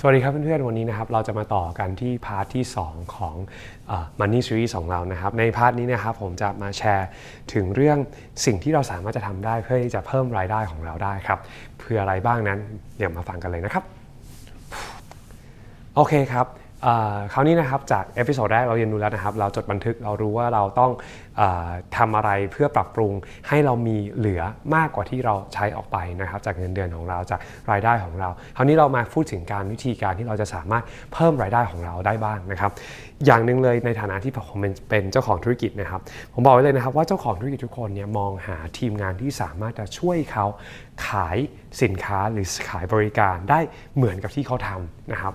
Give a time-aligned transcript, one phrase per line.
[0.00, 3.34] สวัสดีครับเพื่อนๆ วันนี้นะครับเราจะมาต่อกันที่ part ที่ 2 ของ
[4.20, 7.08] Money Series ของเรานะครับ ใน part นี้นะครับผมจะมาแชร์
[7.52, 7.98] ถึงเรื่อง
[8.44, 11.38] สิ่งที่เราสามารถจะทำได้เพื่อที่จะเพิ่มรายได้ของเราได้ครับ
[11.78, 12.58] เพื่ออะไรบ้างนั้น
[12.96, 13.84] เดี๋ยวมาฟังกันเลยนะครับ
[15.94, 16.46] โอเคครับ
[17.32, 20.90] คราวนี้นะครับจาก episode แรกเราเรียนรู้แล้วนะครับ เราจดบันทึกเรารู้ว่าเราต้อง
[21.40, 21.42] อ
[21.96, 23.12] ทำอะไรเพื่อปรับปรุง
[23.48, 24.42] ให้เรามีเหลือ
[24.74, 27.40] มากกว่าที่เราใช้ออกไปนะครับ จากเงินเดือนของเราจาก
[27.70, 32.70] รายได้ของเรา คราวนี้เรามาพูดถึงการวิธีการที่เราจะสามารถเพิ่มรายได้ของเราได้บ้างนะครับ
[33.26, 36.00] อย่างหนึ่งเลยในฐานะที่ผมเป็นเจ้าของธุรกิจนะครับ
[36.34, 40.44] ผมบอกไว้เลยนะครับว่าเจ้าของธุรกิจทุกคนเนี่ยมองหาทีมงานที่สามารถจะช่วยเขา
[41.06, 41.36] ขาย
[41.82, 43.60] สินค้าหรือขายบริการได้
[43.96, 45.34] เหมือนกับที่เขาทำนะครับ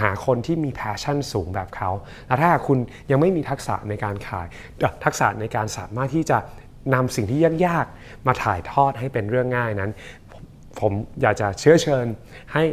[0.00, 1.90] หาคนที่มี passion สูงแบบเขา
[2.26, 2.78] แล้วถ้าคุณ
[3.10, 4.46] ยังไม่มีทักษะในการขาย
[5.04, 6.38] ทักษะในการสามารถที่จะ
[6.94, 9.92] นำสิ่งที่ยากๆ มาถ่ายทอดให้เป็นเรื่องง่ายนั้น
[10.80, 10.92] ผม
[11.22, 12.06] อยากจะเชื้อเชิญ
[12.52, 12.64] ให้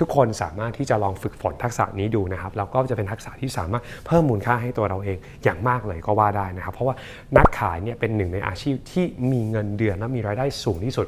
[0.00, 6.94] ทุกคนสามารถที่จะลองฝึกฝนทักษะนี้ดูนะครับแล้วก็จะเป็นทักษะที่สามารถเพิ่มมูลค่าให้ตัวเราเองอย่างมากเลยก็ว่าได้นะครับ เพราะว่า
[7.36, 11.06] นักขายเนี่ยเป็นหนึ่งในอาชีพที่มีเงินเดือนและมีรายได้สูงที่สุด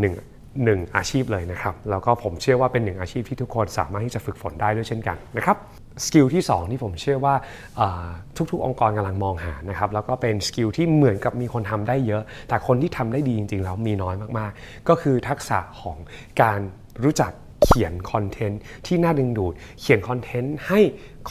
[0.00, 0.14] หนึ่ง
[0.64, 5.56] หนึ่งอาชีพเลยนะครับ แล้วก็ผมเชื่อว่าเป็นหนึ่งอาชีพที่ทุกคนสามารถที่จะฝึกฝนได้ด้วยเช่นกันนะครับ
[6.06, 7.34] สกิลที่ 2 ที่ผมเชื่อว่า
[8.50, 15.96] ทุกๆ องค์กรกำลังมองหานะครับแล้วก็เป็น skill ที่เหมือนกับมีคนทำได้เยอะ แต่คนที่ทำได้ดีจริงๆแล้วมีน้อยมากๆ ก็คือทักษะของ
[16.42, 16.60] การ
[17.04, 20.80] รู้จัก เขียน content ที่น่าดึงดูด เขียน content ให้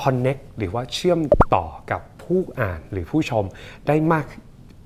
[0.02, 1.20] connect หรือว่าเชื่อม
[1.56, 3.44] ต่อกับผู้อ่านหรือผู้ชม
[3.88, 4.26] ได้มาก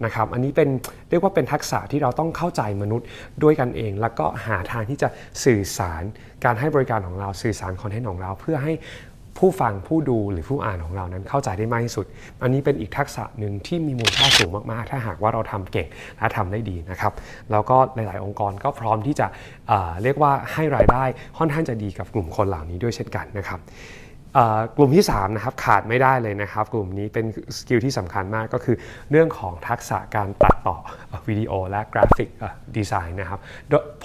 [0.05, 0.69] นะครับ อันนี้เป็น
[1.09, 3.07] เรียกว่าเป็นทักษะที่เราต้องเข้าใจมนุษย์
[3.43, 5.07] ด้วยกันเอง แล้วก็หาทางที่จะ
[5.43, 6.03] สื่อสาร
[6.43, 8.73] การให้บริการของเราสื่อสาร content ของเราเพื่อให้
[9.43, 12.05] ผู้ฟังผู้ดูหรือผู้อ่านของเรานั้นเข้าใจได้มากที่สุด
[12.43, 17.13] อันนี้เป็นอีกทักษะหนึ่งที่มีมูลค่าสูงมากๆ ถ้าหากว่าเราทำเก่งและทำได้ดีนะครับ
[17.51, 19.71] แล้วก็หลาย ๆ องค์กรก็พร้อมที่จะ
[20.03, 21.03] เรียกว่าให้รายได้
[21.37, 23.59] ค่อนข้างจะดีกับกลุ่มคนเหล่านี้ด้วยเช่นกันนะครับ
[24.77, 27.25] กลุ่มที่3นะครับขาดไม่ได้เลยนะครับ กลุ่มนี้เป็น
[27.57, 28.75] skill ที่สำคัญมากก็คือ
[29.11, 30.77] เรื่องของทักษะการตัดต่อ
[31.27, 32.29] วิดีโอและ graphic
[32.77, 33.39] design นะครับ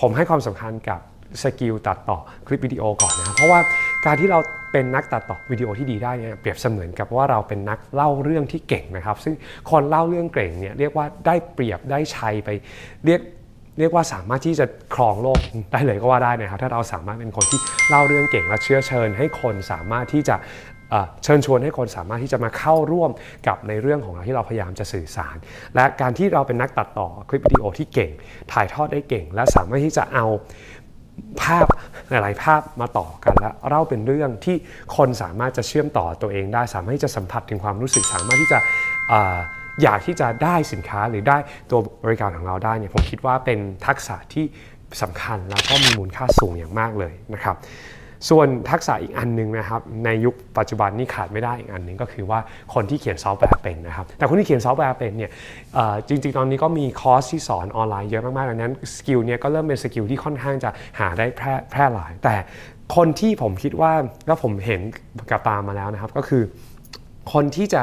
[0.01, 1.01] ผมให้ความสำคัญกับ
[1.43, 3.61] skill ตัดต่อคลิปวิดีโอก่อนนะครับเพราะว่า
[4.07, 4.39] การที่เรา
[4.73, 9.35] เป็นนักตัดต่อวิดีโอที่ดีได้เนี่ยเปรียบเสมือนกับว่าเราเป็นนักเล่าเรื่องที่เก่งนะครับ ซึ่ง
[9.71, 12.49] คนเล่าเรื่องเก่งเนี่ยเรียกว่าได้เปรียบได้ชัยไป
[13.05, 13.21] เรียก
[13.79, 15.39] เรียกว่าสามารถที่จะครองโลก
[15.73, 20.37] ได้เลยก็ว่าได้นะครับ ถ้าเราสามารถเป็นคนที่เล่าเรื่องเก่งและเชื้อเชิญ ให้คนสามารถที่จะ
[21.25, 23.11] เชิญชวนให้คนสามารถที่จะมาเข้าร่วม
[23.47, 25.37] กับในเรื่องของเราที่เราพยายามจะสื่อสาร
[25.75, 28.11] และการที่เราเป็นนักตัดต่อคลิปวิดีโอที่เก่ง
[28.53, 30.27] ถ่ายทอดได้เก่ง และสามารถที่จะเอา
[31.43, 31.67] ภาพ
[32.11, 34.57] หลายๆภาพมาต่อกันและเล่าเป็นเรื่องที่
[34.97, 38.59] คนสามารถจะเชื่อมต่อตัวเองได้ สามารถที่จะสัมผัสถึงความรู้สึกสามารถที่จะ
[39.83, 41.37] อยากที่จะได้สินค้าหรือได้
[41.71, 44.45] ตัวบริการของเราได้เนี่ยผมคิดว่าเป็นทักษะที่
[45.03, 47.57] สำคัญแล้วก็มีมูลค่าสูงอย่างมากเลยนะครับ
[48.29, 52.39] ส่วนทักษะอีกอันนึงนะครับในยุคปัจจุบันนี่ขาดไม่ได้อีกอันนึงก็คือว่า
[52.75, 55.31] คนที่เขียนซอฟต์แวร์เป็นนะครับแต่คนที่เขียนซอฟต์แวร์เป็นเนี่ย
[56.09, 62.37] จริง ๆ ตอนนี้ก็มีคอร์สที่สอนออนไลน์เยอะมากๆดังนั้น skill เนี่ยก็เริ่มเป็นสกิลที่ค่อนข้างจะหาได้แพร่แพร่หลาย แต่
[62.97, 63.93] คนที่ผมคิดว่า
[64.27, 64.81] แล้วผมเห็น
[65.31, 66.43] กับตามาแล้วนะครับก็คือ
[67.33, 67.83] คนที่จะ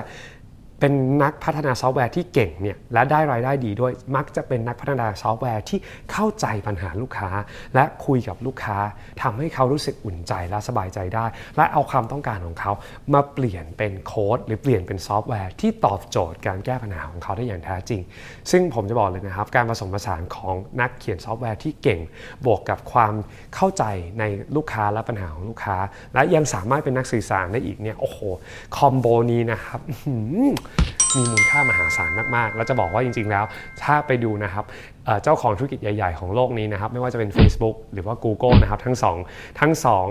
[0.80, 0.94] เป็น
[1.24, 5.80] นักพัฒนาซอฟต์แวร์ที่เก่งเนี่ยและได้รายได้ดีด้วยมักจะเป็นนักพัฒนาซอฟต์แวร์ที่
[6.12, 7.30] เข้าใจปัญหาลูกค้า
[7.76, 8.78] และคุยกับลูกค้า
[9.22, 11.26] ทำให้เขารู้สึกอุ่นใจและสบายใจได้
[11.58, 12.72] และเอาความต้องการของเขา
[13.14, 18.02] มาเปลี่ยนเป็นโค้ดหรือเปลี่ยนเป็นซอฟต์แวร์ที่ตอบโจทย์การแก้ปัญหาของเขาได้อย่างแท้จริง
[18.52, 22.00] ซึ่งผมจะบอกเลยนะครับ การผสมผสานของนักเขียนซอฟต์แวร์ที่เก่ง
[22.46, 23.14] บวกกับความ
[23.56, 23.84] เข้าใจ
[24.20, 24.24] ใน
[24.56, 25.78] ลูกค้าและปัญหาของลูกค้า
[26.14, 28.20] และยังสามารถเป็นนักสื่อสารได้อีกเนี่ยโอ้โห
[28.78, 29.80] combo นี้นะครับ
[31.16, 33.46] มีมูลค่ามหาศาลมากๆ แล้วจะบอกว่าจริง ๆ แล้ว
[33.84, 34.66] ถ้าไปดูนะครับ
[35.24, 39.18] เจ้าของธุรกิจใหญ่ ๆ ของโลกนี้นะครับ ไม่ว่าจะเป็น Facebook หรือว่า Google นะครับ ทั้งสอง
[39.60, 40.08] ทั้งสอง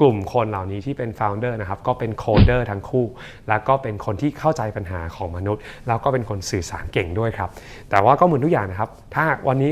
[0.00, 3.06] กลุ่มคนเหล่านี้ที่เป็น founder นะครับก็เป็น coder ทั้งคู่
[3.48, 7.50] แล้วก็เป็นคนที่เข้าใจปัญหาของมนุษย์ แล้วก็เป็นคนสื่อสารเก่งด้วยครับ
[7.90, 9.70] แต่ว่าก็เหมือนทุกอย่างนะครับ ถ้าวันนี้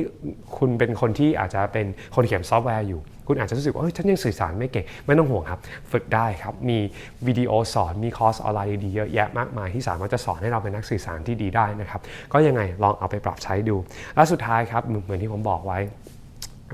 [0.58, 5.60] คุณเป็นคนที่อาจจะเป็นคนเขียนซอฟต์แวร์อยู่ คุณอาจจะรู้สึกว่าเฮ้ยฉันยังสื่อสารไม่เก่ง ไม่ต้องห่วงครับ
[5.93, 6.78] ฝึกได้ครับ มี
[7.26, 12.00] วิดีโอสอนมีคอร์สออนไลน์ดีเยอะแยะมากมายที่สามารถจะสอนให้เราเป็นนักสื่อสารที่ดีได้นะครับ
[12.32, 13.76] ก็ยังไงลองเอาไปปรับใช้ดู
[14.14, 15.78] และสุดท้ายครับเหมือนที่ผมบอกไว้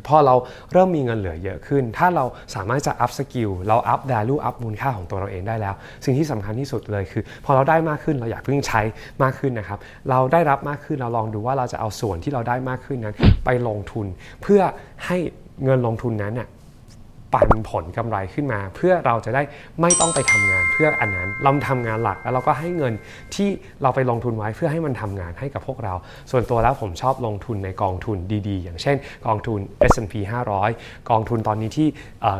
[0.09, 0.35] พอเรา
[0.73, 2.25] เริ่มมีเงินเหลือเยอะขึ้น ถ้าเรา
[2.55, 5.75] สามารถจะอัพสกิลเราอัพ value อัพมูลค่าของตัวเราเองได้แล้ว
[6.05, 8.81] สิ่งที่สำคัญที่สุดเลยคือ พอเราได้มากขึ้นเราอย่าเพิ่งใช้
[9.23, 9.79] มากขึ้นนะครับ
[10.11, 14.07] เราได้รับมากขึ้นเราลองดูว่าเราจะเอาส่วนที่เราได้มากขึ้นนั้น ไปลงทุน
[14.43, 14.63] เพื่อ
[15.07, 15.19] ให้
[15.65, 16.49] เงินลงทุนนั้นเนี่ย
[17.33, 19.43] ปันผลกำไรขึ้นมา เพื่อเราจะได้
[19.81, 22.93] ไม่ต้องไปทำงานเพื่ออันนั้นเราทำงานหลักแล้วเราก็ให้เงิน
[23.35, 23.49] ที่
[23.83, 25.95] เราไปลงทุนไว้เพื่อให้มันทำงานให้กับพวกเรา
[26.31, 28.19] ส่วนตัวแล้วผมชอบลงทุนในกองทุน
[28.49, 28.97] ดีๆ อย่างเช่น
[29.27, 29.59] กองทุน
[29.91, 30.15] S&P
[30.63, 31.89] 500 กองทุนตอนนี้ที่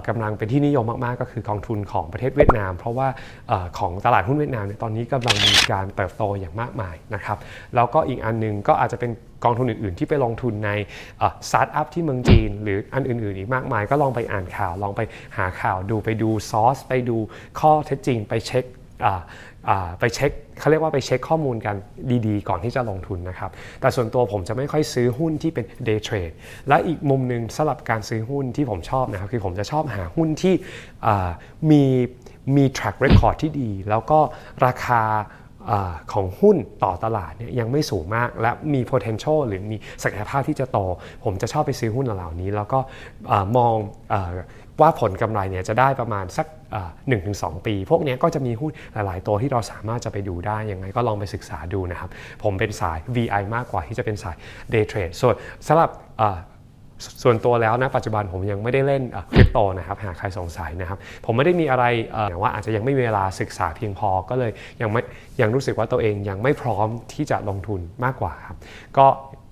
[0.09, 3.09] กำลังเป็นที่นิยมมากๆ ก็คือกองทุนของประเทศเวียดนาม เพราะว่า
[3.79, 7.39] ของตลาดหุ้นเวียดนามตอนนี้กำลังมีการเติบโตอย่างมากมายนะครับ
[7.75, 9.11] แล้วก็อีกอันนึงก็อาจจะเป็น
[9.45, 10.71] กองทุนอื่น ๆ ที่ไปลงทุนใน
[11.49, 15.01] สตาร์ทอัพที่เมืองจีน หรืออันอื่น ๆ อีกมากมาย ก็ลองไปอ่านข่าว ลองไป
[15.37, 17.17] หาข่าวดูไปดูซอส ไปดู
[17.61, 18.65] ข้อเท็จจริงไปเช็ค
[19.99, 21.77] ไปเช็คเขาเรียกว่าไปเช็คข้อมูลกัน
[22.27, 23.51] ดีๆ ก่อนที่จะลงทุนนะครับ
[23.81, 26.35] แต่ส่วนตัวผมจะไม่ค่อยซื้อหุ้นที่เป็น day trade
[26.69, 30.55] และอีกมุมหนึ่งสำหรับการซื้อหุ้นที่ผมชอบนะครับ คือผมจะชอบหาหุ้นที่
[31.71, 31.83] มี
[32.57, 34.19] มี track record ที่ดี แล้วก็
[34.67, 35.03] ราคา
[36.13, 40.79] ของหุ้นต่อตลาดเนี่ยยังไม่สูงมาก และมี potential หรือมีศักยภาพที่จะโต
[41.25, 42.81] ผมจะชอบไปซื้อหุ้นเหล่านี้ แล้วก็
[43.57, 43.75] มอง
[44.81, 46.47] ว่าผลกำไรเนี่ยจะได้ประมาณสัก
[47.09, 52.11] หนึ่งถึงสปี พวกนี้ก็จะมีหุ้นหลาย ๆ ตัวที่เราสามารถจะไปดูได้ ยังไงก็ลองไปศึกษาดูนะครับ
[52.43, 54.37] ผมเป็นสาย VI มากกว่าที่จะเป็นสาย
[54.73, 55.35] Day Trade ส่วน
[55.67, 55.91] สำหรับ
[57.23, 59.03] ส่วนตัวแล้วนะปัจจุบันผมยังไม่ได้เล่น
[59.35, 61.85] คริปโตนะครับหากใครสงสัยนะครับ ผมไม่ได้มีอะไร
[62.31, 64.51] แต่ว่าอาจจะยังไม่มีเวลาศึกษาเพียงพอก็เลย
[64.83, 65.01] ยังไม่
[65.41, 68.57] ยังรู้สึกว่าตัวเองยังไม่พร้อมที่จะลงทุนมากกว่าครับ
[68.99, 69.07] ก็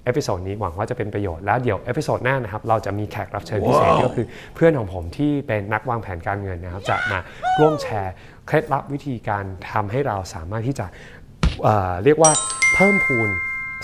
[0.04, 7.18] episode นี้หวังว่าจะเป็นประโยชน์แล้วเดี๋ยว episode หน้านะครับเราจะมีแขกรับเชิญพิเศษก็คือเพื่อนของผมที่เป็นนักวางแผนการเงินนะครับ จะมา
[7.60, 8.14] ร่วมแชร์
[8.46, 10.86] เคล็ดลับวิธีการทำให้เราสามารถที่จะ
[11.62, 12.30] เรียกว่า
[12.74, 13.28] เพิ่มพูน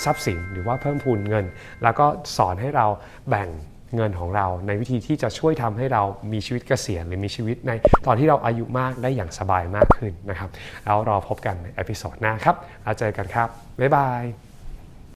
[0.04, 1.44] ทรัพย์สินหรือว่าเพิ่มพูนเงิน
[1.82, 2.06] แล้วก็
[2.36, 2.86] สอนให้เรา
[3.30, 3.48] แบ่ง
[3.96, 6.02] เงินของเราในวิธีที่จะช่วยทำให้เรา
[6.32, 7.72] มีชีวิตเกษียณหรือมีชีวิตใน
[8.06, 10.50] ตอนที่เราอายุมากได้อย่างสบายมากขึ้นนะครับ
[10.84, 13.48] แล้วรอพบกันใน episode หน้าครับแล้วเจอกันครับ
[13.80, 14.53] บ๊ายบาย